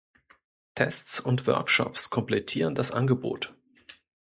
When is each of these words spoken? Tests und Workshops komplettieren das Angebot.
Tests 0.73 1.19
und 1.19 1.45
Workshops 1.45 2.09
komplettieren 2.09 2.73
das 2.73 2.91
Angebot. 2.91 3.53